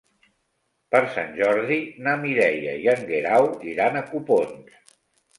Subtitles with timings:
[0.93, 1.75] Per Sant Jordi
[2.07, 4.81] na Mireia i en Guerau iran a Copons.